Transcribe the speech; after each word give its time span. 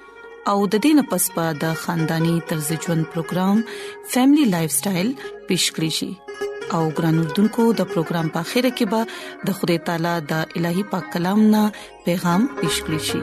او 0.49 0.55
د 0.73 0.75
دې 0.83 0.91
نه 0.99 1.03
پس 1.09 1.25
پا 1.35 1.45
د 1.63 1.73
خاندانی 1.83 2.33
طرز 2.51 2.69
ژوند 2.85 3.03
پروګرام 3.13 3.57
فیملی 4.13 4.45
لایف 4.53 4.71
سټایل 4.79 5.09
پیښ 5.49 5.63
کړی 5.75 5.91
شي 5.97 6.11
او 6.77 6.81
ګران 6.97 7.15
اردوونکو 7.23 7.63
د 7.81 7.89
پروګرام 7.93 8.27
په 8.37 8.41
خیره 8.53 8.71
کې 8.77 8.85
به 8.91 9.01
د 9.49 9.59
خدای 9.59 9.77
تعالی 9.89 10.15
د 10.33 10.57
الهي 10.61 10.83
پاک 10.95 11.05
کلام 11.17 11.39
نه 11.53 11.63
پیغام 12.09 12.41
پیښ 12.59 12.75
کړی 12.85 13.01
شي 13.11 13.21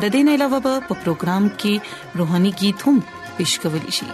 د 0.00 0.04
دې 0.12 0.20
نه 0.28 0.38
علاوه 0.40 0.58
په 0.88 0.94
پروګرام 1.06 1.44
کې 1.64 1.74
روهاني 2.22 2.52
गीत 2.62 2.78
هم 2.90 2.96
پیښ 3.36 3.50
کول 3.66 3.84
شي 4.00 4.08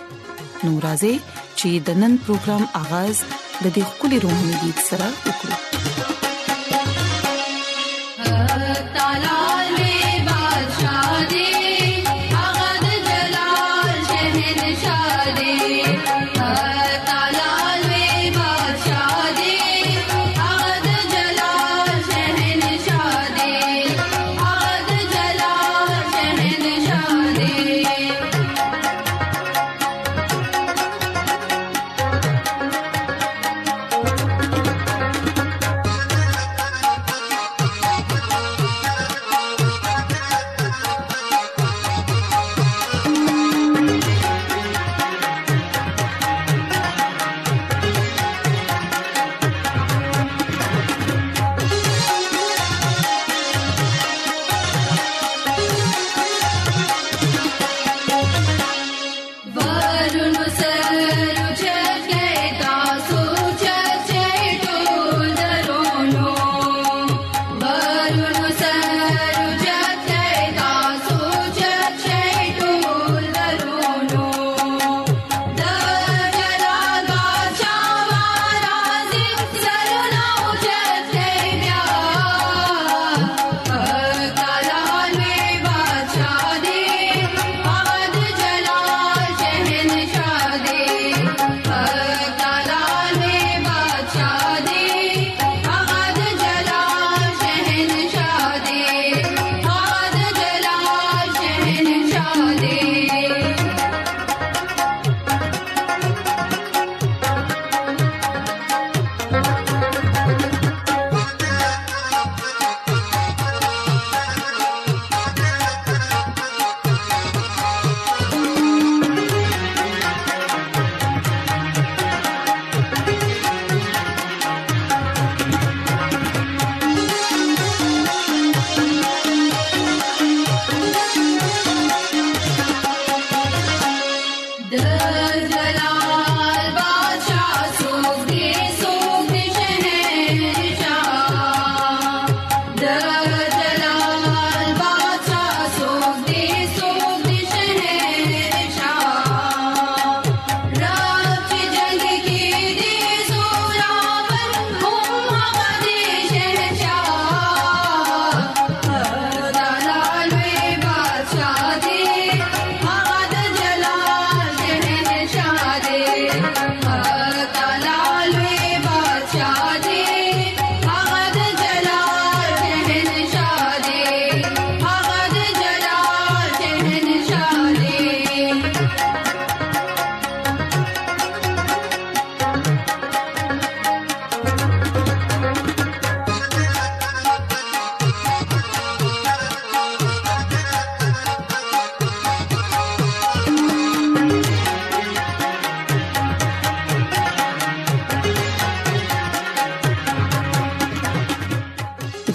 نو 0.64 0.70
راځي 0.86 1.14
چې 1.58 1.70
د 1.90 2.02
نن 2.04 2.12
پروګرام 2.24 2.62
آغاز 2.86 3.16
د 3.62 3.66
دې 3.74 3.84
خولي 3.94 4.18
روهاني 4.26 4.56
गीत 4.66 4.78
سره 4.90 5.06
وکړو 5.24 5.87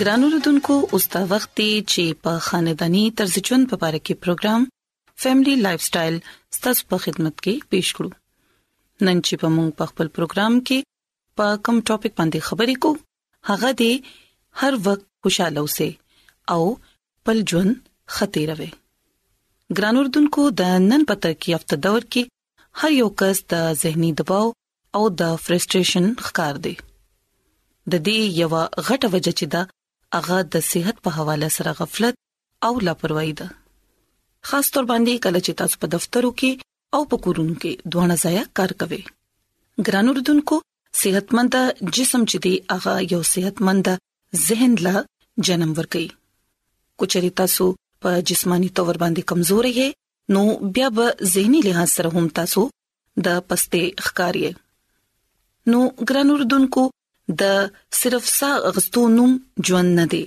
ګرانو 0.03 0.27
ردوونکو 0.35 0.75
اوس 0.93 1.05
دا 1.13 1.21
وخت 1.33 1.49
دی 1.59 1.71
چې 1.91 2.03
په 2.23 2.31
خاندانی 2.47 3.01
طرز 3.19 3.35
ژوند 3.49 3.65
په 3.73 3.75
اړه 3.87 3.99
کې 4.05 4.19
پروګرام 4.23 4.61
فیملی 5.25 5.53
لایف 5.65 5.81
سټایل 5.87 6.15
ستاسو 6.57 6.81
په 6.93 6.97
خدمت 7.03 7.35
کې 7.43 7.55
پیښ 7.75 7.85
کړو 7.99 8.09
نن 9.07 9.17
چې 9.25 9.33
په 9.43 9.47
موږ 9.55 9.69
په 9.81 9.85
خپل 9.91 10.07
پروګرام 10.17 10.53
کې 10.67 10.79
په 11.41 11.45
کوم 11.67 11.77
ټاپک 11.89 12.11
باندې 12.19 12.45
خبرې 12.47 12.75
کوو 12.83 13.01
هغه 13.49 13.69
دی 13.79 13.93
هر 14.63 14.73
وخت 14.87 15.03
خوشاله 15.27 15.59
اوسه 15.61 15.89
او 16.55 16.61
پل 17.29 17.37
ژوند 17.51 17.73
خطیروي 18.15 18.67
ګرانو 19.77 19.99
ردوونکو 20.07 20.41
د 20.63 20.73
نن 20.89 21.01
پتر 21.13 21.31
کې 21.41 21.49
افته 21.61 21.75
دور 21.85 22.01
کې 22.11 22.21
هر 22.81 22.91
یو 23.01 23.05
کس 23.21 23.37
د 23.55 23.63
زهنی 23.83 24.11
دباو 24.23 24.47
او 24.99 25.03
د 25.23 25.39
فرستریشن 25.45 26.05
ښکار 26.25 26.55
دی 26.67 26.75
د 26.81 27.93
دې 28.05 28.17
یو 28.41 28.49
غټه 28.57 29.15
وجه 29.15 29.33
چې 29.39 29.47
دا 29.55 29.63
هغه 30.15 30.37
د 30.53 30.63
صحت 30.71 30.97
په 31.05 31.09
حواله 31.17 31.47
سره 31.57 31.71
غفلت 31.81 32.15
او 32.67 32.73
لاپروايي 32.87 33.33
ده 33.39 33.47
خاص 34.49 34.67
تور 34.75 34.85
باندې 34.91 35.13
کله 35.25 35.39
چې 35.45 35.51
تاسو 35.61 35.75
په 35.83 35.87
دفترو 35.95 36.31
کې 36.39 36.51
او 36.95 37.01
په 37.13 37.17
کورونو 37.27 37.55
کې 37.61 37.71
دوه 37.95 38.05
ځای 38.23 38.37
کار 38.59 38.71
کوي 38.83 39.01
ګران 39.87 40.05
اردوونکو 40.13 40.55
صحتمند 41.01 41.55
جسم 41.95 42.21
چې 42.31 42.37
دی 42.45 42.53
هغه 42.75 42.93
یو 43.15 43.21
صحتمند 43.33 43.87
ذهن 44.47 44.71
لا 44.87 44.95
جنم 45.47 45.71
ورکړي 45.77 46.07
کوچري 47.01 47.31
تاسو 47.43 47.67
په 48.05 48.09
جسمانی 48.31 48.69
تور 48.79 48.95
باندې 49.03 49.27
کمزوري 49.29 49.73
هي 49.79 49.87
نو 50.35 50.43
بیا 50.75 50.89
به 50.97 51.27
زهنی 51.35 51.61
لحاظ 51.67 51.89
سره 51.99 52.15
هم 52.17 52.29
تاسو 52.41 52.67
د 53.27 53.41
پسته 53.47 53.83
ښکاریه 53.87 54.53
نو 55.71 55.81
ګران 56.09 56.35
اردوونکو 56.37 56.85
د 57.41 57.43
صرف 57.99 58.23
ساه 58.39 58.55
اغستونوم 58.69 59.31
ژوند 59.67 59.89
نه 59.99 60.05
دی 60.13 60.23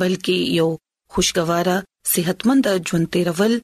بلکې 0.00 0.36
یو 0.60 0.68
خوشګواره 1.12 1.76
صحتمند 2.12 2.66
ژوند 2.90 3.06
تیرول 3.14 3.54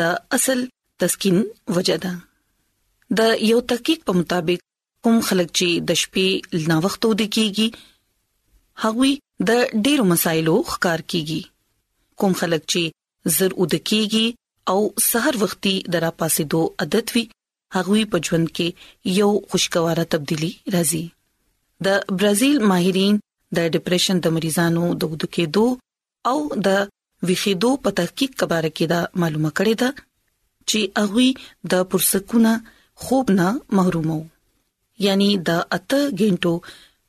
اصل 0.38 0.60
تسکین 1.02 1.36
وجدا 1.76 2.10
د 3.20 3.30
یو 3.50 3.58
تحقیق 3.72 4.00
په 4.10 4.18
مطابق 4.22 4.60
کوم 5.06 5.16
خلک 5.28 5.48
چې 5.58 5.68
د 5.92 6.00
شپې 6.02 6.28
لنا 6.64 6.76
وخت 6.88 7.00
ودی 7.08 7.28
کیږي 7.36 7.68
هغه 8.82 9.10
د 9.52 9.80
ډیرو 9.88 10.04
مسایلو 10.14 10.56
ښکار 10.72 11.00
کیږي 11.10 11.42
کوم 12.24 12.32
خلک 12.42 12.62
چې 12.72 12.82
زر 13.38 13.50
ود 13.60 13.74
کیږي 13.90 14.26
او 14.72 14.80
سحر 15.10 15.34
وختي 15.46 15.76
درا 15.92 16.10
پاسې 16.18 16.42
دو 16.54 16.62
عادت 16.84 17.06
وی 17.16 17.24
هغه 17.78 17.96
په 18.14 18.18
ژوند 18.28 18.48
کې 18.56 18.68
یو 19.22 19.30
خوشګواره 19.50 20.04
تبدیلی 20.16 20.52
راځي 20.76 21.04
د 21.84 21.88
برازیل 22.18 22.56
ماهرین 22.70 23.14
د 23.56 23.68
ډیپریشن 23.76 24.16
د 24.24 24.34
مریضانو 24.36 24.84
د 25.00 25.12
ودو 25.12 25.26
کې 25.34 25.44
دو 25.56 25.66
او 26.30 26.38
د 26.66 26.68
ویخیدو 27.28 27.70
په 27.84 27.88
تحقیق 28.00 28.30
کبار 28.40 28.64
کې 28.76 28.86
دا 28.94 29.00
معلومه 29.22 29.50
کړې 29.58 29.74
ده 29.82 29.90
چې 30.68 30.78
هغه 31.02 31.26
د 31.72 31.88
پرسکونه 31.92 32.52
خوب 33.06 33.26
نه 33.38 33.48
محرومو 33.78 34.20
یعنی 35.06 35.28
د 35.50 35.60
اته 35.78 36.00
غینټو 36.20 36.54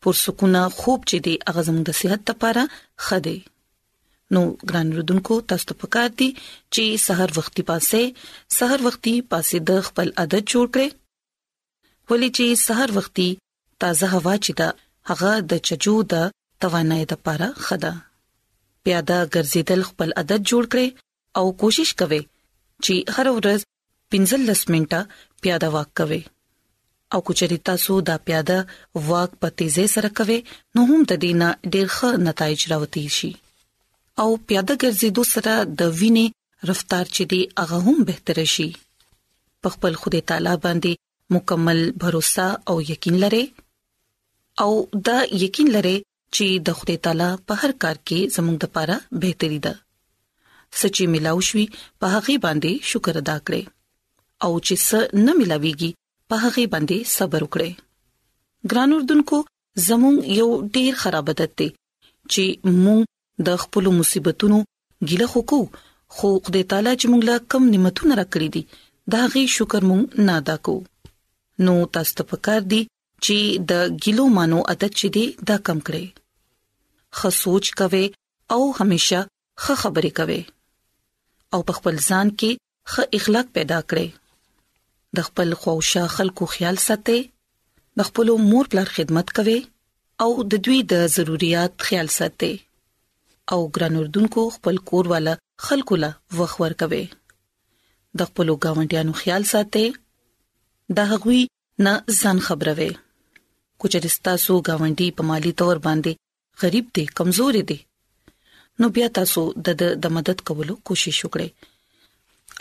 پرسکونه 0.06 0.62
خوب 0.80 1.00
چې 1.10 1.18
دی 1.28 1.34
هغه 1.50 1.62
زموږ 1.68 1.84
د 1.90 2.00
صحت 2.02 2.22
لپاره 2.34 2.64
خده 3.10 3.38
نو 4.36 4.42
ګران 4.70 4.88
رودونکو 4.98 5.34
تاسو 5.54 5.66
ته 5.70 5.76
پکار 5.84 6.10
دي 6.20 6.30
چې 6.74 6.84
سحر 7.06 7.30
وختي 7.38 7.64
پاسه 7.70 8.02
سحر 8.58 8.80
وختي 8.90 9.16
پاسه 9.34 9.58
د 9.72 9.86
خپل 9.88 10.08
عادت 10.20 10.44
جوړ 10.54 10.66
کړئ 10.74 10.90
ولې 12.10 12.30
چې 12.38 12.46
سحر 12.68 12.90
وختي 13.00 13.30
تازه 13.82 14.08
هوا 14.16 14.34
چې 14.46 14.52
دا 14.62 14.70
هغه 15.10 15.32
د 15.52 15.64
چجو 15.70 15.96
د 16.14 16.28
توانایي 16.64 17.06
لپاره 17.12 17.48
خدا 17.68 17.94
پیاده 18.88 19.18
ګرځیدل 19.34 19.82
خپل 19.90 20.10
عادت 20.22 20.42
جوړ 20.52 20.64
کړئ 20.76 20.88
او 21.40 21.46
کوشش 21.64 21.90
کوئ 22.02 22.20
چې 22.84 22.96
هر 23.16 23.28
ورځ 23.38 23.60
15 24.16 24.52
منټه 24.74 25.00
پیاده 25.46 25.68
واک 25.78 25.90
کوئ 26.02 26.22
او 27.16 27.20
کچري 27.30 27.58
تاسو 27.70 27.94
دا 28.10 28.16
پیاده 28.28 28.58
واک 29.10 29.32
په 29.46 29.56
تیزه 29.62 29.86
سره 29.96 30.10
کوئ 30.20 30.38
نو 30.78 30.82
هم 30.92 31.02
د 31.14 31.22
دینه 31.26 31.48
ډېر 31.74 31.88
ښه 31.96 32.10
نتایج 32.28 32.62
راوتی 32.74 33.06
شي 33.18 33.32
او 34.22 34.30
پیاده 34.48 34.74
ګرځېدو 34.84 35.24
سره 35.34 35.54
د 35.82 35.98
وینې 36.00 36.26
رفتار 36.70 37.06
چې 37.16 37.24
دی 37.32 37.42
هغه 37.64 37.78
هم 37.88 37.98
بهتر 38.14 38.38
شي 38.56 38.70
په 39.66 39.78
خپل 39.78 39.94
خدای 40.06 40.22
تعالی 40.32 40.56
باندې 40.66 40.92
مکمل 41.40 41.80
باور 42.04 42.16
او 42.72 42.76
یقین 42.94 43.18
لرئ 43.28 43.46
او 44.64 44.72
دا 45.08 45.18
یقین 45.44 45.68
لري 45.76 45.98
چې 46.36 46.46
د 46.68 46.78
خدای 46.80 46.98
تعالی 47.06 47.30
په 47.48 47.54
هر 47.62 47.72
کار 47.84 47.98
کې 48.08 48.20
زموږ 48.36 48.56
د 48.60 48.66
پاره 48.76 48.98
بهتري 49.24 49.60
ده 49.68 49.74
سچي 50.80 51.06
ملاو 51.14 51.40
شوي 51.50 51.66
په 52.00 52.06
هغه 52.14 52.36
باندې 52.46 52.72
شکر 52.92 53.16
ادا 53.24 53.38
کړئ 53.46 53.64
او 54.46 54.52
چې 54.66 54.76
څه 54.88 55.00
نه 55.26 55.32
ملاويږي 55.40 55.90
په 56.30 56.36
هغه 56.44 56.64
باندې 56.74 56.98
صبر 57.18 57.42
وکړئ 57.46 57.72
ګران 58.72 58.90
اردوونکو 58.98 59.38
زموږ 59.88 60.16
یو 60.40 60.50
ډیر 60.76 60.92
خراب 61.02 61.28
عادت 61.34 61.52
دی 61.60 61.70
چې 62.32 62.44
موږ 62.86 63.02
د 63.48 63.60
خپل 63.64 63.86
مصیبتونو 64.00 64.60
ګیله 65.10 65.28
خوکو 65.34 65.62
خو 66.16 66.30
خدای 66.46 66.64
تعالی 66.72 66.94
چې 67.00 67.06
موږ 67.12 67.22
لا 67.30 67.38
کم 67.52 67.64
نعمتونه 67.74 68.14
راکړي 68.22 68.48
دي 68.56 68.64
دا 69.14 69.22
غي 69.34 69.44
شکر 69.58 69.82
موږ 69.92 70.04
نه 70.28 70.34
ادا 70.42 70.56
کوو 70.68 70.84
نو 71.66 71.74
تاسو 71.96 72.12
ته 72.18 72.24
پکار 72.32 72.62
دی 72.74 72.82
چې 73.26 73.38
د 73.72 74.00
ګلو 74.04 74.26
مانو 74.38 74.60
عادت 74.74 74.94
چي 75.02 75.08
دي 75.16 75.26
دا 75.50 75.58
کم 75.68 75.80
کړي 75.88 76.06
خه 77.18 77.30
سوچ 77.42 77.66
کوي 77.82 78.06
او 78.56 78.62
هميشه 78.80 79.20
خه 79.66 79.74
خبرې 79.82 80.12
کوي 80.20 80.42
او 81.56 81.60
په 81.68 81.74
خپل 81.78 81.96
ځان 82.10 82.28
کې 82.40 82.52
خه 82.94 83.04
اخلاق 83.18 83.48
پیدا 83.58 83.80
کړي 83.94 84.08
د 85.20 85.28
خپل 85.28 85.50
خوښه 85.62 86.04
خلکو 86.16 86.44
خیال 86.54 86.78
ساتي 86.88 87.20
د 88.02 88.10
خپل 88.10 88.28
مور 88.50 88.66
پلار 88.74 88.90
خدمت 88.98 89.28
کوي 89.42 89.60
او 90.26 90.32
د 90.54 90.66
دوی 90.68 90.80
د 90.96 91.08
ضرورت 91.18 91.74
خیال 91.90 92.08
ساتي 92.20 92.52
او 93.54 93.60
ګران 93.78 93.94
اردوونکو 94.02 94.42
خپل 94.58 94.76
کور 94.90 95.06
والا 95.14 95.34
خلکو 95.68 95.96
له 96.08 96.12
وخور 96.40 96.74
کوي 96.84 97.06
د 97.14 98.20
خپل 98.34 98.48
گاونډیانو 98.66 99.14
خیال 99.24 99.44
ساتي 99.54 99.86
د 101.00 101.16
هغوی 101.16 101.42
نه 101.88 101.94
ځان 102.20 102.38
خبروي 102.50 102.92
کوچرستا 103.82 104.32
سو 104.46 104.54
گاونډي 104.68 105.08
په 105.20 105.28
مالی 105.30 105.52
تور 105.62 105.76
باندې 105.88 106.12
غریب 106.64 106.86
دي 106.98 107.04
کمزور 107.20 107.54
دي 107.72 107.78
نو 108.84 108.90
بیا 108.98 109.08
تاسو 109.18 109.42
د 109.68 109.82
د 110.04 110.14
مدد 110.18 110.40
کولو 110.50 110.74
کوشش 110.90 111.18
وکړئ 111.24 111.50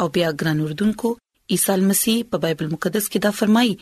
او 0.02 0.06
بیا 0.14 0.28
ګران 0.43 0.58
اردوونکو 0.67 1.08
عیسی 1.55 1.76
مسیح 1.90 2.19
په 2.31 2.37
بایبل 2.44 2.69
مقدس 2.75 3.05
کې 3.11 3.19
دا 3.26 3.31
فرمایي 3.40 3.75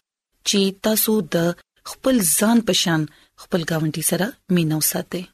چې 0.48 0.60
تاسو 0.88 1.12
د 1.36 1.48
خپل 1.92 2.14
ځان 2.38 2.58
پشان 2.70 3.00
خپل 3.46 3.60
گاونډي 3.72 4.02
سره 4.10 4.26
مینو 4.58 4.78
ساتئ 4.92 5.24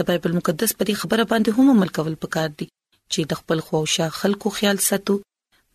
د 0.00 0.12
بایبل 0.12 0.32
مقدس 0.40 0.70
په 0.78 0.82
دې 0.88 0.94
خبره 1.04 1.24
باندې 1.30 1.50
هم 1.58 1.66
عمل 1.76 1.90
کول 2.00 2.14
پکار 2.26 2.48
دي 2.60 2.66
چې 3.12 3.20
د 3.34 3.42
خپل 3.42 3.58
خوښه 3.68 4.06
خلکو 4.20 4.48
خیال 4.60 4.78
ساتو 4.90 5.14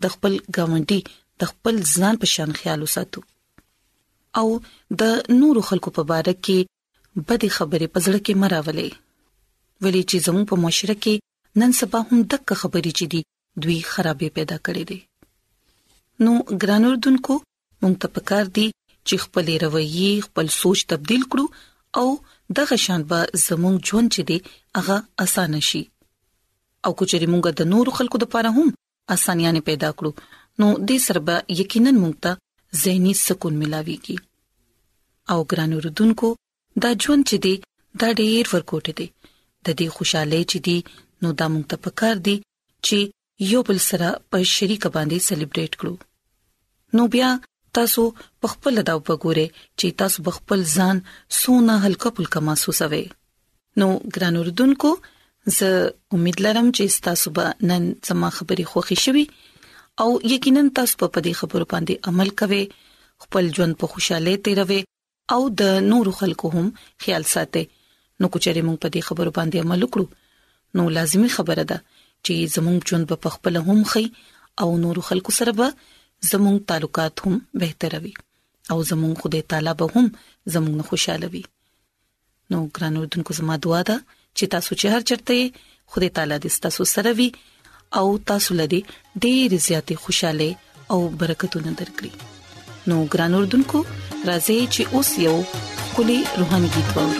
د 0.06 0.16
خپل 0.16 0.34
گاونډي 0.56 1.00
د 1.44 1.54
خپل 1.54 1.76
ځان 1.98 2.16
پشان 2.26 2.50
خیال 2.62 2.80
وساتو 2.88 3.20
او 4.40 4.46
د 5.02 5.04
نورو 5.42 5.62
خلکو 5.70 5.90
په 5.98 6.02
اړه 6.20 6.34
کې 6.46 6.60
بدې 7.28 7.50
خبرې 7.58 7.88
پزړه 7.94 8.20
کې 8.26 8.34
مراولې 8.44 8.90
ولې 9.84 10.02
چې 10.10 10.16
زموږ 10.28 10.44
په 10.52 10.56
معاشره 10.64 10.96
کې 11.04 11.16
نن 11.62 11.72
سبا 11.80 12.00
هم 12.10 12.20
دغه 12.34 12.54
خبرې 12.62 12.92
چې 13.00 13.06
دي 13.14 13.22
دوی 13.64 13.78
خرابې 13.92 14.28
پیدا 14.38 14.58
کړې 14.66 14.84
دي 14.90 15.00
نو 16.26 16.32
ګران 16.62 16.84
اردوونکو 16.90 17.34
مونږ 17.82 17.96
ته 18.02 18.08
پکار 18.18 18.46
دي 18.60 18.68
چې 19.08 19.16
خپل 19.24 19.46
رویه 19.64 20.24
خپل 20.28 20.46
سوچ 20.60 20.80
تبديل 20.94 21.24
کړو 21.32 21.46
او 22.02 22.08
دغه 22.60 22.76
شان 22.86 23.02
به 23.10 23.20
زموږ 23.48 23.76
ژوند 23.90 24.08
چې 24.16 24.22
دي 24.30 24.38
هغه 24.78 24.98
اسانه 25.26 25.62
شي 25.70 25.82
او 26.88 26.92
کچري 27.00 27.28
مونږ 27.34 27.44
د 27.64 27.74
نورو 27.74 27.92
خلکو 28.00 28.18
لپاره 28.26 28.50
هم 28.60 28.68
اسانیاں 29.16 29.52
پیدا 29.72 29.90
کړو 29.98 30.12
نو 30.64 30.68
دې 30.88 30.98
سره 31.08 31.20
به 31.28 31.36
یقینا 31.62 31.92
مونږ 32.02 32.16
ته 32.26 32.32
زهني 32.80 33.14
سکون 33.28 33.54
ملاويږي 33.62 34.18
او 35.34 35.40
ګران 35.52 35.72
وردونکو 35.80 36.28
دا 36.84 36.90
ژوند 37.04 37.24
چې 37.30 37.38
دی 37.46 37.56
دا 38.02 38.10
ډېر 38.20 38.46
ورکوټه 38.56 38.94
دی 39.00 39.08
د 39.66 39.68
دې 39.80 39.88
خوشاله 39.96 40.40
چې 40.52 40.58
دی 40.68 40.78
نو 41.22 41.30
دا 41.40 41.48
موږ 41.54 41.64
ته 41.72 41.78
پکار 41.88 42.16
دی 42.28 42.38
چې 42.86 42.98
یو 43.52 43.62
بل 43.70 43.80
سره 43.90 44.08
په 44.32 44.38
شریک 44.56 44.84
باندې 44.96 45.26
سلیبریټ 45.30 45.72
کړو 45.82 45.96
نو 47.00 47.04
بیا 47.16 47.30
تاسو 47.80 48.04
په 48.40 48.48
خپل 48.54 48.74
دا 48.90 48.96
وګوره 49.08 49.46
چې 49.80 49.88
تاسو 50.04 50.18
په 50.28 50.32
خپل 50.38 50.60
ځان 50.78 50.98
سونه 51.42 51.74
هلکا 51.86 52.10
پلکا 52.18 52.40
محسوسوي 52.50 53.06
نو 53.84 53.88
ګران 54.16 54.36
اردوونکو 54.42 54.92
زه 55.60 55.70
امید 56.18 56.38
لرم 56.46 56.68
چې 56.78 56.86
تاسو 57.08 57.28
به 57.38 57.46
نن 57.70 57.84
زما 58.10 58.30
خبري 58.40 58.66
خوښی 58.72 58.98
شوي 59.06 59.26
او 60.00 60.10
یقینا 60.34 60.62
تاسو 60.76 60.96
په 61.14 61.20
دې 61.26 61.34
خبرو 61.40 61.66
باندې 61.74 61.94
عمل 62.12 62.30
کوئ 62.40 62.64
خپل 63.24 63.46
ژوند 63.58 63.74
په 63.84 63.94
خوشاله 63.94 64.32
تیروي 64.48 64.80
او 65.36 65.42
د 65.62 65.88
نور 65.92 66.08
خلکو 66.20 66.48
هم 66.56 66.66
خیال 67.06 67.24
ساتئ 67.34 67.64
نو 68.20 68.26
کچره 68.34 68.62
موږ 68.68 68.78
په 68.84 68.90
دې 68.94 69.02
خبرو 69.10 69.32
باندې 69.38 69.64
عمل 69.68 69.82
وکړو 69.86 70.06
نو 70.80 70.84
لازمی 70.98 71.30
خبره 71.38 71.64
ده 71.74 71.78
چې 72.26 72.34
زموږ 72.56 72.80
ژوند 72.92 73.06
په 73.24 73.30
خپل 73.36 73.54
هم 73.68 73.80
خي 73.94 74.06
او 74.66 74.70
نور 74.86 74.98
خلکو 75.10 75.32
سره 75.40 75.52
به 75.60 75.68
زموږ 76.32 76.58
تعلقات 76.72 77.16
هم 77.26 77.34
بهتر 77.66 77.94
وي 78.06 78.14
او 78.72 78.78
زموږ 78.92 79.14
خدای 79.26 79.44
تعالی 79.54 79.74
به 79.84 79.88
هم 79.96 80.08
زموږ 80.54 80.80
خوشاله 80.92 81.28
وي 81.36 81.44
نو 82.56 82.60
ګرانو 82.80 83.02
دونکو 83.16 83.32
زما 83.42 83.56
دعا 83.68 83.82
ده 83.94 83.98
چې 84.38 84.46
تاسو 84.58 84.72
چې 84.80 84.86
هر 84.94 85.02
چرته 85.10 85.38
خدای 85.96 86.10
تعالی 86.20 86.38
دې 86.44 86.50
تاسو 86.68 86.84
سره 86.98 87.12
وي 87.22 87.30
او 88.00 88.08
تاسو 88.32 88.52
لدی 88.62 88.80
ډېر 89.24 89.50
زیاتې 89.68 89.96
خوشاله 90.04 90.50
او 90.96 91.00
برکتونه 91.24 91.72
درکړي 91.80 92.12
نو 92.92 92.96
ګران 93.16 93.34
اردوونکو 93.42 93.80
راځي 94.28 94.58
چې 94.74 94.82
اوس 94.98 95.10
یو 95.28 95.38
کلی 96.00 96.20
روحاني 96.40 96.70
गीत 96.80 96.90
ووري 96.98 97.20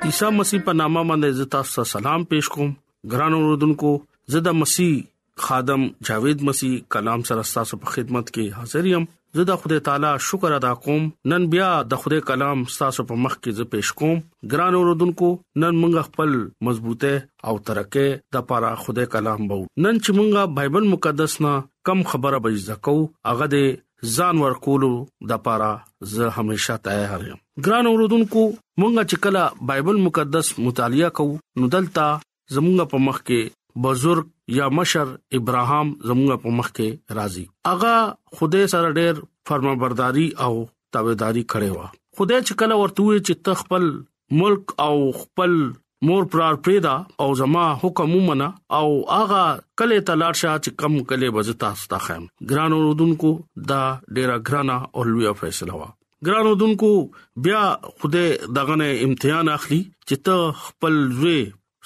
عیسی 0.09 0.31
مسیح 0.39 0.59
په 0.65 0.73
نامه 0.79 1.01
باندې 1.09 1.33
عزت 1.35 1.51
تاسو 1.55 1.83
سلام 1.91 2.27
پېښ 2.31 2.55
کوم 2.55 2.73
ګران 3.13 3.37
اوردونکو 3.41 3.91
زدا 4.35 4.51
مسیح 4.61 4.93
خادم 5.49 5.81
جاوید 6.07 6.41
مسیح 6.49 6.75
کلام 6.95 7.23
سره 7.31 7.47
تاسو 7.59 7.77
په 7.83 7.95
خدمت 7.97 8.29
کې 8.33 8.59
حاضر 8.61 8.85
یم 8.93 9.05
زدا 9.37 9.55
خدای 9.61 9.79
تعالی 9.85 10.09
شکر 10.25 10.51
ادا 10.57 10.73
کوم 10.83 11.07
نن 11.31 11.45
بیا 11.53 11.69
د 11.93 11.99
خدای 12.03 12.21
کلام 12.29 12.61
تاسو 12.77 13.05
په 13.11 13.17
مخ 13.23 13.35
کې 13.39 13.59
ز 13.59 13.71
پېښ 13.73 14.01
کوم 14.01 14.51
ګران 14.53 14.77
اوردونکو 14.81 15.31
نن 15.63 15.81
موږ 15.81 16.11
خپل 16.11 16.37
مضبوطه 16.69 17.51
او 17.51 17.55
ترکه 17.71 18.05
د 18.37 18.47
پاره 18.51 18.71
خدای 18.83 19.11
کلام 19.17 19.49
وو 19.51 19.59
نن 19.59 19.99
چې 20.03 20.19
موږ 20.19 20.55
بایبل 20.59 20.89
مقدس 20.93 21.37
نه 21.47 21.55
کم 21.91 22.05
خبره 22.13 22.43
به 22.47 22.63
زکو 22.69 22.97
هغه 23.31 23.49
د 23.55 23.59
ځان 24.15 24.35
ورکولو 24.45 24.91
د 25.29 25.41
پاره 25.45 25.71
زه 26.13 26.23
همیشه 26.37 26.73
تیار 26.87 27.21
یم 27.29 27.39
ګران 27.65 27.85
اوردونکو 27.89 28.41
مونږ 28.79 28.93
چې 29.09 29.17
کله 29.25 29.43
بایبل 29.71 29.97
مقدس 30.07 30.47
مطالعه 30.67 31.09
کوو 31.19 31.35
نو 31.61 31.65
دلته 31.75 32.05
زمونږ 32.55 32.77
په 32.93 32.97
مخ 33.07 33.17
کې 33.27 33.41
بزرګ 33.81 34.25
یا 34.57 34.65
مشر 34.79 35.07
ابراهام 35.39 35.87
زمونږ 36.09 36.31
په 36.47 36.57
مخ 36.59 36.67
کې 36.77 36.89
راضي 37.19 37.45
اغا 37.73 37.95
خدای 38.39 38.65
سره 38.73 38.91
ډېر 38.99 39.13
فرمانبرداري 39.51 40.27
او 40.47 40.53
تابعداري 40.97 41.43
کړې 41.51 41.69
و 41.77 41.79
خدای 42.17 42.39
چې 42.47 42.53
کله 42.59 42.73
ورته 42.81 43.19
چې 43.25 43.33
تخپل 43.49 43.83
ملک 44.43 44.63
او 44.87 44.95
خپل 45.23 45.51
مور 46.05 46.23
پرار 46.31 46.55
پریدا 46.65 46.91
او 47.19 47.33
زما 47.35 47.61
حکم 47.83 48.11
ومنه 48.15 48.47
او 48.79 49.11
اغا 49.13 49.43
کله 49.79 49.99
تلار 50.09 50.35
شاه 50.41 50.57
چې 50.59 50.75
کم 50.81 50.97
کله 51.11 51.29
بزتا 51.37 51.69
ستا 51.83 51.97
خیم 52.07 52.25
ګرانو 52.51 52.79
رودونکو 52.81 53.31
دا 53.71 53.79
ډیرا 54.17 54.35
ګرانا 54.49 54.75
او 54.91 55.05
لوی 55.11 55.31
فیصله 55.41 55.79
وا 55.81 55.87
ګرانو 56.29 56.51
دونکو 56.63 56.91
بیا 57.47 57.63
خوده 57.87 58.51
دغه 58.59 58.75
نه 58.83 58.99
امتحان 59.07 59.51
اخلي 59.55 59.79
چې 59.87 60.23
ته 60.27 60.61
خپل 60.67 61.01
زوی 61.21 61.37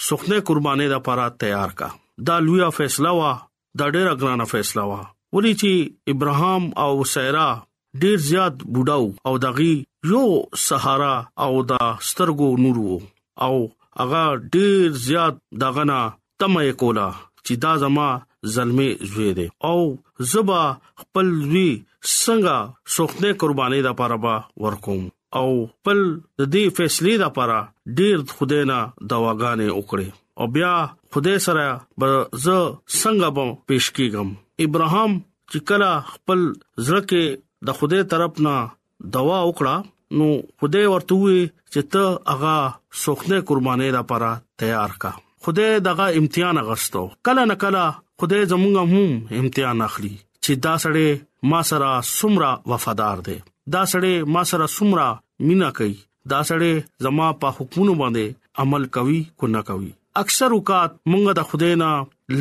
سخنه 0.10 0.42
قربانې 0.52 0.92
لپاره 0.98 1.30
تیار 1.46 1.76
کا 1.84 1.90
دا 2.32 2.38
لوی 2.52 2.70
فیصله 2.82 3.16
وا 3.22 3.32
دا 3.84 3.90
ډیرا 3.98 4.18
ګرانا 4.24 4.50
فیصله 4.56 4.88
وا 4.94 5.00
ولې 5.06 5.64
چې 5.64 6.16
ابراهام 6.16 6.70
او 6.86 7.10
سیرا 7.16 7.48
ډیر 8.04 8.20
زیات 8.28 8.62
بوډاو 8.68 9.26
او 9.30 9.38
دغه 9.50 10.14
یو 10.14 10.30
سهارا 10.70 11.12
او 11.48 11.52
دا 11.76 11.82
سترګو 12.14 12.66
نورو 12.68 13.02
او 13.50 13.54
هغه 14.02 14.22
ډیر 14.54 14.86
زیات 15.08 15.36
دغه 15.64 15.84
نه 15.92 16.00
تمه 16.42 16.64
کوله 16.84 17.08
چې 17.46 17.54
دا 17.64 17.74
زما 17.84 18.08
زلمی 18.56 18.90
زوی 19.12 19.30
دی 19.38 19.48
او 19.70 19.80
زبا 20.34 20.62
خپل 21.02 21.28
وی 21.54 21.70
څنګه 22.24 22.56
سوخته 22.96 23.30
قرباني 23.42 23.80
د 23.86 23.90
پاره 24.02 24.18
با 24.26 24.36
ورکوم 24.66 25.02
او 25.40 25.48
خپل 25.74 26.00
د 26.06 26.42
دې 26.54 26.64
فیصله 26.78 27.14
د 27.22 27.26
پاره 27.38 27.60
ډیر 28.00 28.16
خوده 28.36 28.60
نه 28.72 28.80
دواګانې 29.10 29.70
وکړي 29.78 30.08
او 30.40 30.46
بیا 30.56 30.74
خدای 31.14 31.38
سره 31.48 31.66
زه 32.46 32.58
څنګه 33.02 33.28
به 33.36 33.46
پیش 33.72 33.86
کیږم 33.98 34.30
ابراهام 34.68 35.12
چې 35.52 35.60
کله 35.70 35.90
خپل 36.14 36.40
زړه 36.86 37.04
کې 37.10 37.24
د 37.68 37.80
خدای 37.80 38.04
طرف 38.14 38.34
نه 38.48 38.56
دوا 39.18 39.40
وکړه 39.50 39.76
نو 40.18 40.28
خدای 40.60 40.86
ورته 40.94 41.16
وي 41.24 41.38
چې 41.74 41.82
ته 41.94 42.04
هغه 42.34 42.56
سوخنه 43.04 43.38
قربانې 43.50 43.90
لپاره 43.98 44.30
تیار 44.62 44.96
کا 45.04 45.12
خدای 45.48 45.84
دغه 45.88 46.08
امتحان 46.22 46.60
غشتو 46.70 47.04
کله 47.28 47.44
نه 47.52 47.56
کله 47.64 47.84
خدای 48.22 48.46
زمونږ 48.54 48.76
هم 48.84 49.42
امتحان 49.42 49.82
اخلي 49.90 50.14
چې 50.46 50.54
دا 50.66 50.74
سړی 50.84 51.10
ما 51.52 51.62
سره 51.72 51.92
سمرا 52.14 52.52
وفادار 52.74 53.18
دی 53.28 53.38
دا 53.78 53.84
سړی 53.94 54.14
ما 54.38 54.44
سره 54.52 54.66
سمرا 54.78 55.08
مینا 55.48 55.70
کوي 55.80 55.98
دا 56.36 56.40
سړی 56.52 56.72
زما 57.08 57.28
په 57.42 57.58
حکمونو 57.58 57.94
باندې 58.02 58.66
عمل 58.66 58.84
کوي 58.98 59.22
کو 59.40 59.48
نه 59.56 59.62
کوي 59.72 59.92
اکثر 60.24 60.58
وکات 60.60 60.98
مونږ 61.12 61.40
د 61.40 61.50
خدای 61.52 61.74
نه 61.84 61.92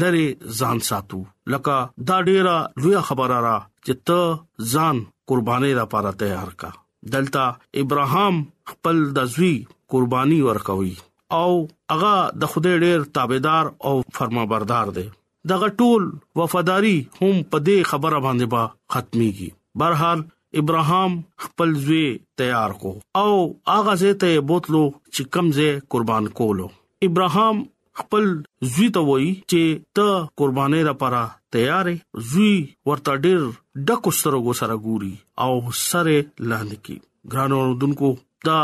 لره 0.00 0.26
ځان 0.60 0.84
ساتو 0.90 1.20
لکه 1.56 1.76
دا 2.10 2.18
ډیره 2.30 2.56
لوی 2.82 3.04
خبره 3.12 3.42
را 3.48 3.56
چې 3.62 4.04
ته 4.08 4.72
ځان 4.72 5.04
قربانې 5.30 5.80
لپاره 5.82 6.18
تیار 6.22 6.52
کا 6.62 6.76
دلته 7.02 7.46
ابراهام 7.82 8.40
خپل 8.72 8.96
د 9.18 9.30
زوی 9.36 9.54
قرباني 9.94 10.38
ورکوي 10.46 10.94
او 11.42 11.52
هغه 11.90 12.14
د 12.40 12.42
خدای 12.54 12.74
ډېر 12.84 12.98
تابعدار 13.18 13.64
او 13.90 13.94
فرمانبردار 14.18 14.86
دی 14.98 15.06
دغه 15.52 15.68
ټول 15.84 16.02
وفاداری 16.40 16.96
هم 17.20 17.36
په 17.50 17.58
دې 17.66 17.78
خبره 17.92 18.18
باندې 18.26 18.46
با 18.54 18.64
ختميږي 18.94 19.48
برحال 19.82 20.18
ابراهام 20.60 21.16
خپل 21.44 21.68
زوی 21.86 22.04
تیار 22.42 22.70
کو 22.84 22.92
او 23.22 23.32
هغه 23.76 23.94
زه 24.04 24.12
ته 24.24 24.40
بوتلو 24.52 24.84
چې 25.14 25.22
کمزه 25.36 25.68
قربان 25.96 26.28
کولو 26.42 26.68
ابراهام 27.08 27.62
خپل 28.02 28.28
زوی 28.72 28.88
ته 28.96 29.00
وای 29.08 29.28
چې 29.36 29.82
ته 29.98 30.20
قربانې 30.42 30.80
لپاره 30.90 31.22
تیارې 31.52 32.26
زوی 32.32 32.52
ورته 32.90 33.14
ډېر 33.24 33.42
د 33.86 33.90
کوسترګو 34.04 34.52
سره 34.60 34.76
ګوري 34.84 35.12
او 35.44 35.52
سره 35.80 36.46
لاندې 36.52 36.76
کی 36.86 36.96
ګران 37.34 37.52
اوردونکو 37.58 38.10
دا 38.48 38.58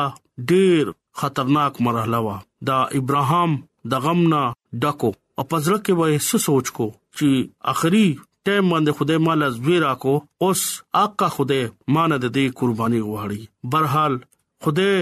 ډیر 0.52 0.90
خطرناک 1.22 1.74
مرحله 1.88 2.20
وا 2.28 2.36
دا 2.70 2.78
ابراهام 3.00 3.52
د 3.94 4.04
غمنا 4.06 4.40
ډکو 4.84 5.10
او 5.38 5.42
پزړه 5.50 5.78
کې 5.88 6.00
وای 6.00 6.16
څه 6.28 6.44
سوچ 6.46 6.70
کو 6.78 6.86
چې 7.18 7.30
اخري 7.74 8.04
ټیم 8.46 8.64
باندې 8.72 8.96
خدای 8.98 9.18
مال 9.26 9.44
زویرا 9.58 9.92
کو 10.04 10.14
اوس 10.48 10.64
آقا 11.02 11.28
خدای 11.36 11.62
مان 11.98 12.16
د 12.22 12.26
دې 12.36 12.44
قرباني 12.62 13.00
غواړي 13.08 13.40
برحال 13.74 14.12
خدای 14.66 14.92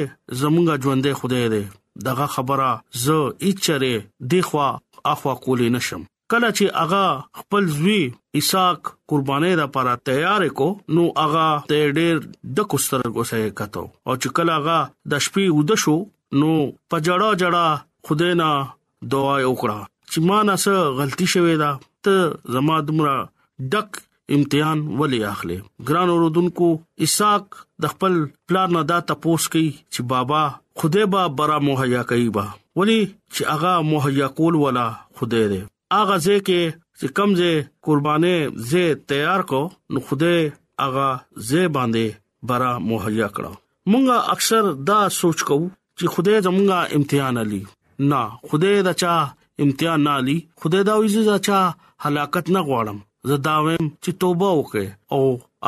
زمونږه 0.40 0.74
ژوندې 0.84 1.12
خدای 1.24 1.44
دې 1.52 1.64
دغه 2.10 2.26
خبره 2.38 2.70
زه 3.04 3.18
اچره 3.50 3.92
دی 4.34 4.40
خوا 4.50 4.68
اخوا 5.14 5.34
کولې 5.44 5.68
نشم 5.78 6.02
کله 6.32 6.48
چې 6.58 6.76
اغا 6.82 7.06
خپل 7.38 7.66
زوی 7.78 7.96
اساق 8.40 8.88
قربانې 9.12 9.56
را 9.58 9.64
لپاره 9.64 9.96
تیار 10.08 10.44
کو 10.60 10.68
نو 10.98 11.02
اغا 11.22 11.48
ته 11.72 11.80
ډېر 11.98 12.20
د 12.60 12.64
کوسترګو 12.74 13.24
سره 13.30 13.50
کتو 13.60 13.82
او 13.88 14.14
چې 14.20 14.36
کله 14.38 14.54
اغا 14.60 14.76
د 15.14 15.24
شپې 15.26 15.56
ود 15.56 15.74
شو 15.82 15.96
نو 16.44 16.54
پجړه 16.94 17.34
جړه 17.42 18.08
خدای 18.10 18.38
نه 18.42 18.48
دعا 19.16 19.34
وکړه 19.40 20.08
چې 20.12 20.30
ما 20.30 20.38
نه 20.52 20.56
څه 20.62 20.94
غلطي 21.02 21.28
شوې 21.34 21.58
ده 21.64 21.70
ته 22.08 22.56
زما 22.56 22.80
دمرا 22.86 23.16
ډک 23.74 24.02
امتحان 24.38 24.82
ولې 25.00 25.34
اخلې 25.34 25.90
ګران 25.90 26.14
اوردونکو 26.16 26.70
اساق 27.08 27.60
د 27.86 27.94
خپل 27.96 28.18
پلان 28.50 28.74
نه 28.78 28.86
دا 28.94 29.02
تپوس 29.12 29.50
کوي 29.56 29.68
چې 29.74 30.10
بابا 30.14 30.42
خدای 30.84 31.04
به 31.16 31.28
برا 31.42 31.60
مهیا 31.68 32.06
کوي 32.14 32.30
با 32.40 32.46
ولی 32.82 32.98
چې 33.02 33.50
اغا 33.56 33.74
مهیا 33.92 34.30
کول 34.40 34.58
ولا 34.64 34.86
خدای 35.20 35.44
دې 35.52 35.71
اغه 36.00 36.16
ځکه 36.28 36.58
چې 36.98 37.06
کمزې 37.16 37.52
قربانې 37.86 38.36
زه 38.70 38.84
تیار 39.10 39.40
کو 39.50 39.60
نو 39.92 39.98
خوده 40.06 40.34
اغه 40.86 41.08
زه 41.50 41.62
باندې 41.76 42.04
برا 42.48 42.72
مهیا 42.88 43.28
کړو 43.36 43.52
مونږه 43.90 44.16
اکثر 44.34 44.62
دا 44.90 44.98
سوچ 45.20 45.38
کوو 45.48 45.68
چې 45.98 46.06
خوده 46.14 46.34
زمونږه 46.46 46.80
امتحان 46.98 47.36
علي 47.44 47.62
نه 48.10 48.22
خوده 48.48 48.72
دا 48.88 48.92
چا 49.02 49.14
امتحان 49.64 50.00
نه 50.06 50.12
علي 50.20 50.38
خوده 50.60 50.80
دا 50.90 50.94
ویزه 51.02 51.22
دا 51.30 51.36
چا 51.48 51.60
هلاکت 52.04 52.44
نه 52.56 52.60
غواړم 52.68 52.98
زداوم 53.30 53.84
چې 54.02 54.10
توبه 54.22 54.48
وکړي 54.58 54.86
او 55.14 55.22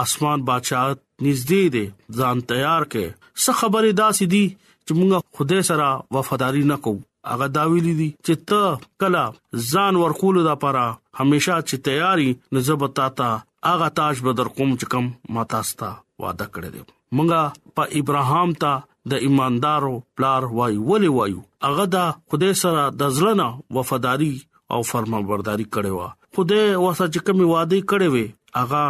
اسمان 0.04 0.38
بادشاہ 0.50 0.86
نږدې 1.26 1.62
دي 1.74 1.86
ځان 2.18 2.36
تیار 2.52 2.82
کړي 2.92 3.08
څه 3.42 3.50
خبره 3.60 3.90
داسې 4.04 4.24
دي 4.34 4.44
چې 4.86 4.92
موږ 4.98 5.10
خدای 5.36 5.62
سره 5.70 5.86
وفاداری 6.16 6.64
نه 6.72 6.76
کوو 6.86 7.00
هغه 7.32 7.46
دا 7.56 7.62
ویلي 7.72 7.94
دي 8.00 8.08
چې 8.26 8.34
ته 8.50 8.92
کلا 9.02 9.24
ځان 9.72 9.94
ورکول 10.02 10.36
د 10.48 10.58
پاره 10.62 10.86
همیشه 11.20 11.56
چې 11.68 11.84
تیاری 11.88 12.30
نزب 12.56 12.82
تاتا 12.98 13.28
هغه 13.70 13.88
تاج 14.00 14.16
بدر 14.26 14.48
قوم 14.58 14.70
چکم 14.82 15.04
ما 15.36 15.42
تاستا 15.54 15.90
وعده 16.24 16.46
کړی 16.54 16.70
دی 16.74 16.82
مونږه 17.18 17.76
په 17.76 17.82
ابراهام 18.02 18.50
ته 18.64 18.72
د 19.12 19.24
ایماندارو 19.28 19.94
پلار 20.18 20.42
وای 20.58 20.74
ولي 20.90 21.10
وایو 21.16 21.40
هغه 21.68 21.84
دا 21.96 22.04
خدای 22.34 22.52
سره 22.64 22.82
د 23.02 23.18
ځلنا 23.18 23.48
وفاداری 23.78 24.32
او 24.76 24.86
فرمانبرداري 24.92 25.66
کړې 25.72 25.92
و 25.98 26.00
خدای 26.38 26.64
واسه 26.84 27.06
چې 27.14 27.20
کوم 27.26 27.44
وعده 27.54 27.78
کړې 27.92 28.08
و 28.14 28.62
هغه 28.62 28.84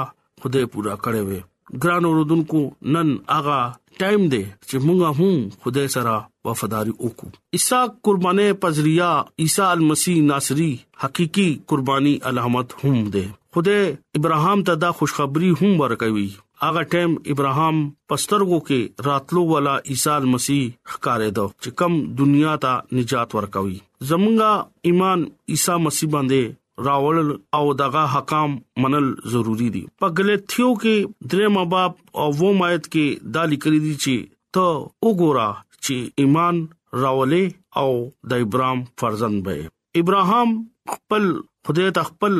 خدای 0.46 0.64
پورا 0.72 0.94
کړې 1.06 1.30
و 1.30 1.50
ګران 1.83 2.05
اوردونکو 2.09 2.61
نن 2.92 3.09
اغا 3.38 3.61
ټایم 4.00 4.22
دی 4.33 4.42
چې 4.68 4.77
مونږه 4.87 5.09
هم 5.18 5.35
خدای 5.64 5.88
سره 5.94 6.14
وفاداری 6.48 6.92
وکړو 7.05 7.31
عیسی 7.59 7.81
قربانې 8.09 8.46
پزریا 8.62 9.11
عیسی 9.44 9.62
المسی 9.72 10.14
ناصری 10.31 10.72
حقيقي 11.03 11.46
قرباني 11.72 12.14
علامت 12.31 12.68
هم 12.81 12.96
دی 13.16 13.22
خدای 13.57 13.83
ابراهام 14.20 14.59
ته 14.70 14.74
دا 14.87 14.90
خوشخبری 15.03 15.50
هم 15.61 15.72
ورکوي 15.83 16.27
اغه 16.68 16.83
ټیم 16.92 17.12
ابراهام 17.35 17.77
پسترګو 18.09 18.59
کې 18.70 19.07
راتلو 19.11 19.44
والا 19.53 19.74
عیسی 19.94 20.18
مسیح 20.35 20.62
ښکارې 20.90 21.29
دو 21.38 21.46
چې 21.62 21.70
کم 21.83 21.92
دنیا 22.22 22.55
ته 22.66 22.74
نجات 23.00 23.37
ورکوي 23.38 23.79
زمونږه 24.11 24.53
ایمان 24.90 25.18
عیسی 25.55 25.79
مسیح 25.87 26.09
باندې 26.18 26.42
راول 26.78 27.38
او 27.54 27.72
دغه 27.74 28.02
حکام 28.16 28.58
منل 28.84 29.12
ضروری 29.34 29.68
دي 29.76 29.82
پګلثیو 30.02 30.70
کې 30.84 31.28
دریم 31.34 31.58
باب 31.74 31.92
او 32.24 32.28
و 32.38 32.52
مایت 32.60 32.84
کې 32.88 33.30
دالی 33.37 33.58
کړی 33.62 33.78
دي 33.87 33.94
چې 34.02 34.14
ته 34.54 34.66
وګوره 35.06 35.48
چې 35.84 35.96
ایمان 36.24 36.62
راولې 37.02 37.44
او 37.80 37.90
د 38.32 38.46
ابراهام 38.46 38.78
فرزند 39.02 39.38
به 39.48 40.02
ابراهام 40.04 40.54
خپل 40.94 41.24
خدای 41.68 41.90
تخپل 41.96 42.34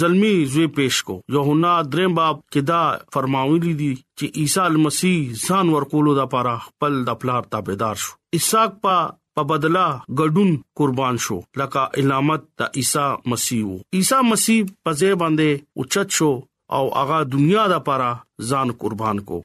ظلمي 0.00 0.32
زوی 0.52 0.66
پیش 0.76 1.02
کو 1.08 1.16
یوهنا 1.34 1.72
دریم 1.94 2.14
باب 2.18 2.36
کې 2.52 2.60
دا 2.72 2.82
فرماوي 3.16 3.58
دي 3.80 3.88
چې 3.88 4.42
عیسی 4.42 4.82
مسیح 4.84 5.34
ځان 5.48 5.72
ورکولو 5.74 6.14
د 6.20 6.30
پاره 6.36 6.54
خپل 6.68 7.00
د 7.08 7.18
پلار 7.24 7.50
تابعدار 7.56 7.96
شو 8.04 8.14
عیساق 8.38 8.78
په 8.86 8.94
په 9.34 9.42
بدلا 9.50 9.86
ګډون 10.20 10.50
قربان 10.78 11.14
شو 11.24 11.38
لکه 11.60 11.82
علامت 12.02 12.42
د 12.60 12.78
عیسی 12.80 13.06
مسیح 13.32 13.64
عیسی 13.98 14.18
مسیح 14.30 14.60
په 14.84 14.90
ځای 15.00 15.14
باندې 15.22 15.48
اوچت 15.82 16.08
شو 16.18 16.30
او 16.78 16.84
هغه 16.98 17.18
دنیا 17.34 17.64
د 17.72 17.74
لپاره 17.74 18.10
ځان 18.50 18.68
قربان 18.82 19.16
کو 19.30 19.38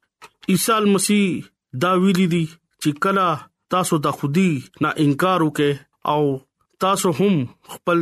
عیسی 0.54 0.80
مسیح 0.96 1.24
دا 1.86 1.92
ویلي 2.04 2.28
دي 2.34 2.44
چې 2.82 2.90
کلا 3.06 3.30
تاسو 3.76 3.96
د 4.08 4.20
خودي 4.22 4.50
نه 4.82 4.90
انکار 5.06 5.40
وکې 5.46 5.72
او 6.12 6.22
تاسو 6.86 7.10
هم 7.20 7.36
خپل 7.78 8.00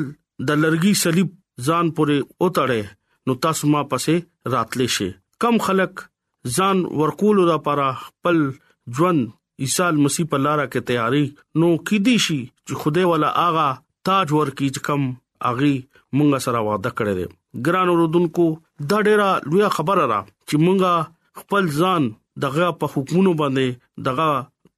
د 0.48 0.50
لرګي 0.64 0.94
صلیب 1.04 1.30
ځان 1.68 1.86
پورې 1.96 2.18
اوتړې 2.42 2.84
نو 3.30 3.40
تاسو 3.46 3.64
ما 3.76 3.82
پسې 3.94 4.16
راتلې 4.54 4.88
شي 4.96 5.10
کم 5.46 5.56
خلک 5.68 5.94
ځان 6.56 6.78
ورکول 7.02 7.38
را 7.50 7.58
پر 7.68 7.80
خپل 8.04 8.38
ژوند 8.98 9.22
عیسی 9.64 9.88
مسیح 10.06 10.26
په 10.32 10.38
لاره 10.46 10.64
کې 10.72 10.88
تیاری 10.90 11.26
نو 11.62 11.68
کیدی 11.90 12.14
شي 12.26 12.38
چې 12.46 12.82
خوده 12.82 13.04
والا 13.12 13.28
آغا 13.48 13.66
تاج 14.10 14.32
ورکی 14.38 14.68
چکم 14.78 15.04
اغي 15.50 15.76
مونږ 16.18 16.44
سره 16.46 16.64
وعده 16.70 16.92
کړی 16.98 17.14
دی 17.20 17.28
ګران 17.68 17.92
اوردونکو 17.94 18.48
دا 18.94 19.00
ډیره 19.08 19.28
لوی 19.50 19.68
خبره 19.76 20.08
را 20.14 20.20
چې 20.24 20.64
مونږ 20.66 21.44
خپل 21.44 21.70
ځان 21.82 22.10
دغه 22.48 22.68
په 22.82 22.92
حکومتونو 22.96 23.34
باندې 23.44 24.10
دغه 24.10 24.28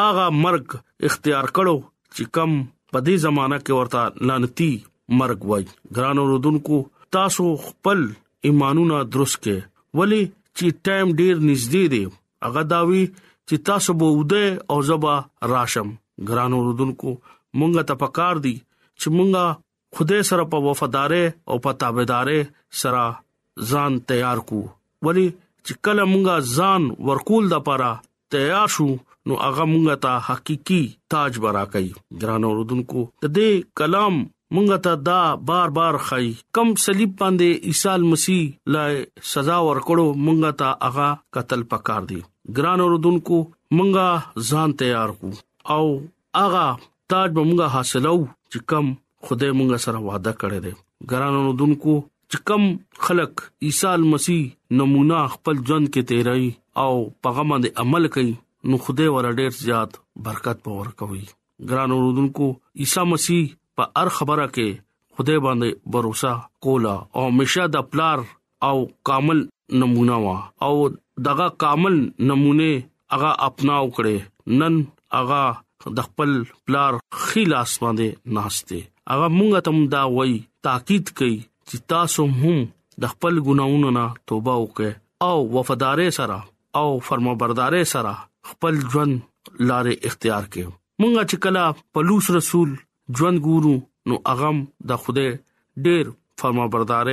هغه 0.07 0.25
مرګ 0.43 0.67
اختیار 1.11 1.47
کړو 1.57 1.77
چې 2.15 2.23
کم 2.39 2.51
په 2.93 2.99
دې 3.07 3.17
زمانہ 3.25 3.59
کې 3.65 3.79
ورته 3.79 4.03
لعنتی 4.31 4.71
مرګ 5.21 5.41
وای 5.53 5.65
ګرانو 5.97 6.23
رودونکو 6.33 6.79
تاسو 7.17 7.47
خپل 7.67 7.99
ایمانونه 8.51 8.99
درست 9.17 9.39
کې 9.41 10.03
ولی 10.03 10.23
چې 10.23 10.79
ټایم 10.89 11.09
ډیر 11.21 11.35
نږدې 11.43 11.95
دی 11.95 12.03
هغه 12.49 12.63
داوی 12.75 13.05
چې 13.49 13.65
تاسو 13.71 13.97
به 14.01 14.15
وده 14.21 14.45
او 14.75 14.79
زبا 14.91 15.15
راشم 15.55 15.89
ګرانو 16.31 16.61
رودونکو 16.69 17.13
مونږه 17.17 17.89
ته 17.91 18.03
پکار 18.05 18.43
دی 18.49 18.55
چې 19.01 19.09
مونږه 19.19 19.63
خدای 19.97 20.23
سره 20.31 20.45
په 20.53 20.65
وفادار 20.71 21.13
او 21.51 21.57
په 21.65 21.79
تابعدار 21.83 22.31
سره 22.83 23.05
ځان 23.73 23.99
تیار 24.13 24.41
کو 24.51 24.61
ولی 25.09 25.27
چې 25.67 25.85
کله 25.87 26.05
مونږه 26.13 26.35
ځان 26.59 26.89
ورکول 27.11 27.45
د 27.53 27.57
پاره 27.69 27.91
تیار 28.35 28.73
شو 28.77 28.87
نو 29.31 29.37
هغه 29.43 29.65
مونږه 29.73 29.97
ته 30.05 30.25
حقيقي 30.29 30.81
تاج 31.15 31.39
برا 31.45 31.63
کوي 31.75 31.91
ګران 32.25 32.43
اوردونکو 32.49 33.05
د 33.27 33.33
دې 33.39 33.67
کلام 33.83 34.19
مونږ 34.57 34.75
ته 34.87 35.01
دا 35.09 35.21
بار 35.51 35.73
بار 35.79 35.99
خای 36.09 36.29
کم 36.59 36.75
صلیب 36.85 37.15
باندې 37.21 37.71
عیسی 37.71 37.95
مسیح 38.13 38.43
لای 38.77 38.99
سزا 39.35 39.59
ورکړو 39.69 40.07
مونږ 40.27 40.53
ته 40.63 40.89
هغه 40.89 41.09
قتل 41.39 41.67
پکار 41.73 42.11
دی 42.13 42.21
ګران 42.59 42.85
اوردونکو 42.87 43.41
مونږه 43.79 44.49
ځان 44.51 44.77
تیار 44.85 45.15
کو 45.23 45.33
او 45.77 45.85
هغه 46.41 46.67
تاج 47.13 47.39
به 47.39 47.47
مونږه 47.51 47.75
حاصلو 47.79 48.17
چې 48.21 48.71
کم 48.75 48.93
خدای 49.29 49.53
مونږه 49.61 49.87
سره 49.87 50.05
وعده 50.11 50.33
کړی 50.45 50.67
دی 50.67 50.75
ګران 51.15 51.33
اوردونکو 51.41 51.97
چې 52.31 52.39
کم 52.49 52.63
خلق 53.07 53.33
عیسی 53.67 53.97
مسیح 54.13 54.45
نمونه 54.81 55.19
خپل 55.35 55.57
ژوند 55.69 55.87
کې 55.89 56.07
تیرای 56.13 56.45
او 56.85 56.93
پیغام 57.27 57.51
د 57.65 57.83
عمل 57.85 58.05
کوي 58.17 58.33
نو 58.73 58.77
خدای 58.85 59.09
ور 59.15 59.29
ډیر 59.41 59.53
زیات 59.65 59.97
برکت 60.29 60.59
پور 60.69 60.87
کوي 61.03 61.23
ګران 61.73 61.91
اوردونکو 61.97 62.47
عیسی 62.85 63.03
مسیح 63.13 63.43
په 63.81 63.91
هر 64.01 64.09
خبره 64.21 64.47
کې 64.55 64.69
خدای 65.19 65.39
باندې 65.47 65.93
باور 65.97 66.41
کولا 66.67 66.95
او 67.17 67.27
همیشه 67.27 67.67
د 67.75 67.87
پلار 67.91 68.25
او 68.71 68.75
کامل 69.11 69.45
نمونه 69.83 70.19
وا 70.25 70.37
او 70.69 70.73
دغه 71.29 71.47
کامل 71.65 71.99
نمونه 72.31 72.71
هغه 73.15 73.31
اپناو 73.51 73.85
کړي 73.93 74.61
نن 74.63 74.83
هغه 75.19 75.95
د 75.99 76.07
خپل 76.09 76.35
پلار 76.69 76.99
خیل 77.25 77.55
اسمان 77.63 77.99
دي 78.03 78.09
ناشته 78.39 78.83
هغه 79.13 79.29
مونږ 79.39 79.67
ته 79.69 79.91
دا 79.97 80.03
وای 80.19 80.35
تاکید 80.69 81.13
کوي 81.21 81.37
چې 81.69 81.77
تاسو 81.93 82.25
هم 82.41 82.57
د 83.05 83.13
خپل 83.13 83.35
ګناونو 83.49 83.89
نه 83.99 84.05
توبه 84.31 84.55
وکړئ 84.63 84.93
او 85.27 85.37
وفادار 85.57 85.99
سره 86.19 86.39
او 86.81 86.87
فرمانبردار 87.09 87.75
سره 87.95 88.13
خپل 88.51 88.75
ژوند 88.91 89.15
لارې 89.69 89.95
اختیار 90.11 90.45
کړو 90.57 90.71
مونږه 91.03 91.23
چې 91.31 91.37
کله 91.45 91.63
پلوص 91.97 92.27
رسول 92.39 92.71
ژوند 93.21 93.43
ګورو 93.51 93.75
نو 94.11 94.21
اغم 94.33 94.61
د 94.93 95.01
خوده 95.05 95.27
ډېر 95.87 96.05
فرمانبردار 96.43 97.09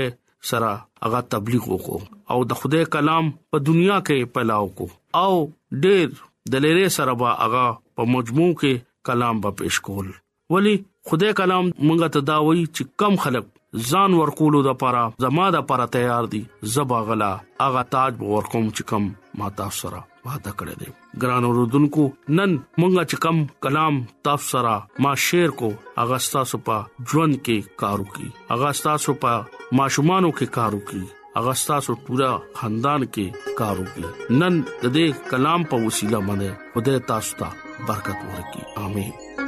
سره 0.50 0.72
هغه 1.06 1.20
تبلیغ 1.36 1.68
وکړو 1.72 2.00
او 2.36 2.40
د 2.52 2.60
خوده 2.62 2.84
کلام 2.98 3.32
په 3.54 3.64
دنیا 3.70 3.98
کې 4.10 4.36
پلاو 4.38 4.68
کو 4.82 4.90
او 5.24 5.32
ډېر 5.32 6.28
دلیرې 6.54 6.90
سره 7.00 7.16
با 7.24 7.32
هغه 7.42 7.66
په 8.00 8.12
مجموع 8.18 8.52
کې 8.54 8.86
کلام 9.12 9.42
به 9.48 9.58
پېښ 9.62 9.88
کول 9.90 10.12
ولی 10.56 10.76
خوده 11.10 11.36
کلام 11.42 11.66
مونږه 11.66 12.14
تداوي 12.18 12.64
چې 12.66 13.02
کم 13.04 13.16
خلک 13.26 13.50
ځان 13.90 14.14
ورکولو 14.22 14.60
د 14.66 14.72
پاره 14.84 15.02
زما 15.26 15.44
د 15.56 15.60
پاره 15.72 15.86
تیار 15.96 16.26
دي 16.32 16.40
زبا 16.78 16.98
غلا 17.10 17.32
اغه 17.66 17.84
تاج 17.94 18.16
ورکوم 18.24 18.66
چې 18.76 18.84
کم 18.90 19.06
ما 19.42 19.48
تاسو 19.60 19.78
سره 19.84 20.02
وعده 20.26 20.52
کړی 20.62 20.76
دی 20.82 20.90
ګران 21.22 21.44
اوردونکو 21.50 22.04
نن 22.40 22.58
مونږه 22.82 23.04
چې 23.12 23.16
کم 23.26 23.40
کلام 23.68 24.00
تاسو 24.28 24.50
سره 24.56 24.76
ما 25.06 25.14
شعر 25.28 25.56
کو 25.62 25.70
اغستا 26.06 26.44
سپا 26.54 26.80
ژوند 27.12 27.36
کې 27.38 27.78
کارو 27.84 28.04
کی 28.18 28.28
اغستا 28.58 28.96
سپا 29.06 29.36
ماشومانو 29.82 30.32
کې 30.32 30.56
کارو 30.60 30.80
کی 30.94 31.04
اغستا 31.44 31.76
سو 31.88 31.94
پورا 32.10 32.30
خاندان 32.62 33.06
کې 33.18 33.56
کارو 33.62 33.86
کی 33.94 34.04
نن 34.42 34.60
د 34.68 34.84
دې 34.84 35.30
کلام 35.32 35.68
په 35.76 35.80
وسیله 35.88 36.22
باندې 36.28 36.74
خدای 36.76 37.06
تاسو 37.14 37.40
ته 37.44 37.88
برکت 37.92 38.28
ورکړي 38.34 38.86
امين 38.90 39.48